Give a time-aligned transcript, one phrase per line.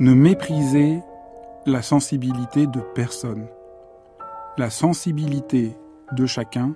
[0.00, 1.02] Ne méprisez
[1.66, 3.46] la sensibilité de personne.
[4.56, 5.76] La sensibilité
[6.12, 6.74] de chacun,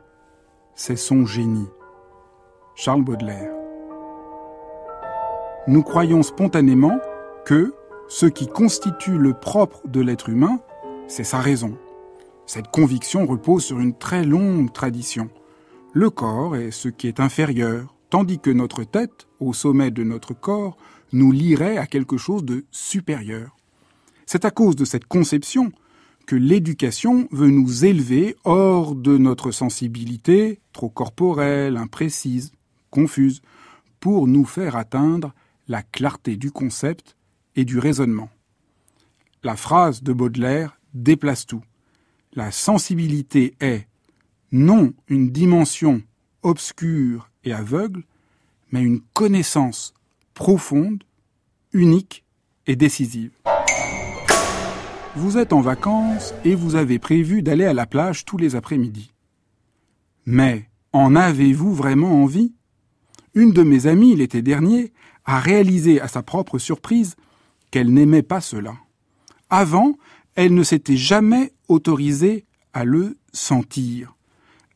[0.74, 1.70] c'est son génie.
[2.74, 3.50] Charles Baudelaire.
[5.66, 6.98] Nous croyons spontanément
[7.46, 7.72] que
[8.08, 10.60] ce qui constitue le propre de l'être humain,
[11.08, 11.78] c'est sa raison.
[12.44, 15.30] Cette conviction repose sur une très longue tradition.
[15.94, 20.34] Le corps est ce qui est inférieur, tandis que notre tête, au sommet de notre
[20.34, 20.76] corps,
[21.14, 23.56] nous lierait à quelque chose de supérieur.
[24.26, 25.72] C'est à cause de cette conception
[26.26, 32.52] que l'éducation veut nous élever hors de notre sensibilité, trop corporelle, imprécise,
[32.90, 33.42] confuse,
[34.00, 35.32] pour nous faire atteindre
[35.68, 37.16] la clarté du concept
[37.54, 38.30] et du raisonnement.
[39.42, 41.62] La phrase de Baudelaire déplace tout.
[42.32, 43.86] La sensibilité est
[44.50, 46.02] non une dimension
[46.42, 48.02] obscure et aveugle,
[48.72, 49.94] mais une connaissance
[50.34, 51.04] profonde,
[51.72, 52.24] unique
[52.66, 53.32] et décisive.
[55.16, 59.12] Vous êtes en vacances et vous avez prévu d'aller à la plage tous les après-midi.
[60.26, 62.52] Mais en avez-vous vraiment envie?
[63.34, 64.92] Une de mes amies l'été dernier
[65.24, 67.16] a réalisé à sa propre surprise
[67.70, 68.74] qu'elle n'aimait pas cela.
[69.50, 69.96] Avant,
[70.34, 74.16] elle ne s'était jamais autorisée à le sentir.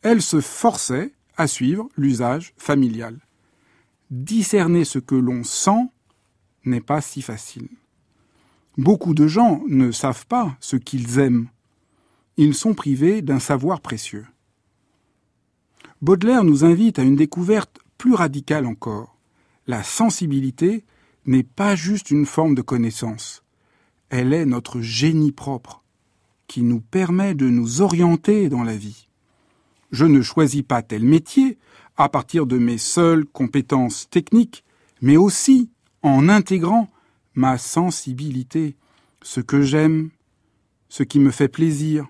[0.03, 3.19] Elle se forçait à suivre l'usage familial.
[4.11, 5.91] Discerner ce que l'on sent
[6.65, 7.69] n'est pas si facile.
[8.79, 11.49] Beaucoup de gens ne savent pas ce qu'ils aiment.
[12.39, 14.27] Ils sont privés d'un savoir précieux.
[16.01, 19.19] Baudelaire nous invite à une découverte plus radicale encore.
[19.67, 20.85] La sensibilité
[21.27, 23.43] n'est pas juste une forme de connaissance.
[24.09, 25.83] Elle est notre génie propre,
[26.47, 29.09] qui nous permet de nous orienter dans la vie.
[29.91, 31.59] Je ne choisis pas tel métier
[31.99, 34.65] à partir de mes seules compétences techniques,
[35.03, 35.71] mais aussi
[36.03, 36.89] en intégrant
[37.35, 38.77] ma sensibilité,
[39.23, 40.11] ce que j'aime,
[40.89, 42.07] ce qui me fait plaisir.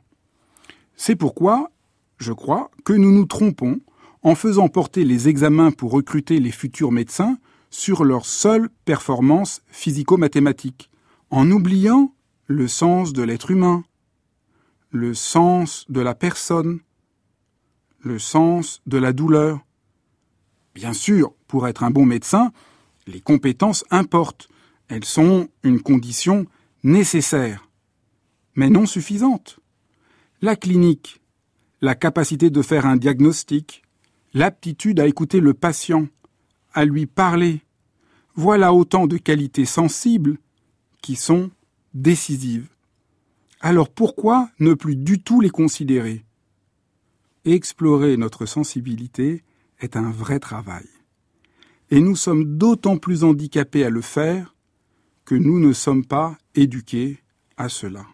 [0.94, 1.70] C'est pourquoi,
[2.18, 3.80] je crois, que nous nous trompons
[4.22, 7.38] en faisant porter les examens pour recruter les futurs médecins
[7.70, 10.90] sur leur seule performance physico-mathématique,
[11.30, 12.12] en oubliant
[12.46, 13.84] le sens de l'être humain,
[14.90, 16.80] le sens de la personne,
[18.00, 19.64] le sens de la douleur.
[20.78, 22.52] Bien sûr, pour être un bon médecin,
[23.08, 24.48] les compétences importent.
[24.86, 26.46] Elles sont une condition
[26.84, 27.68] nécessaire,
[28.54, 29.58] mais non suffisante.
[30.40, 31.20] La clinique,
[31.80, 33.82] la capacité de faire un diagnostic,
[34.34, 36.06] l'aptitude à écouter le patient,
[36.72, 37.62] à lui parler,
[38.36, 40.38] voilà autant de qualités sensibles
[41.02, 41.50] qui sont
[41.92, 42.68] décisives.
[43.58, 46.24] Alors pourquoi ne plus du tout les considérer?
[47.44, 49.42] Explorer notre sensibilité
[49.80, 50.86] est un vrai travail.
[51.90, 54.54] Et nous sommes d'autant plus handicapés à le faire
[55.24, 57.18] que nous ne sommes pas éduqués
[57.56, 58.04] à cela.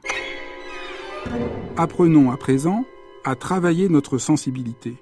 [1.76, 2.84] Apprenons à présent
[3.24, 4.96] à travailler notre sensibilité.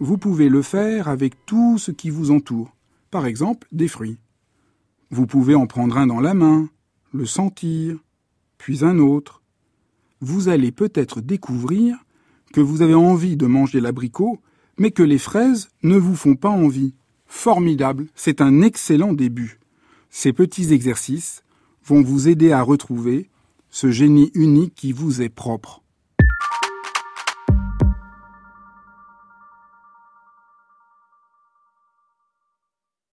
[0.00, 2.76] Vous pouvez le faire avec tout ce qui vous entoure,
[3.10, 4.18] par exemple des fruits.
[5.10, 6.68] Vous pouvez en prendre un dans la main,
[7.12, 7.96] le sentir,
[8.58, 9.42] puis un autre.
[10.20, 11.96] Vous allez peut-être découvrir
[12.52, 14.40] que vous avez envie de manger l'abricot,
[14.78, 16.94] mais que les fraises ne vous font pas envie.
[17.26, 19.60] Formidable, c'est un excellent début.
[20.10, 21.42] Ces petits exercices
[21.84, 23.28] vont vous aider à retrouver
[23.70, 25.82] ce génie unique qui vous est propre.